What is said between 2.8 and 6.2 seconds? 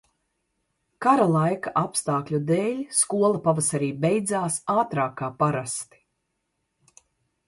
skola pavasarī beidzās ātrāk kā parasti.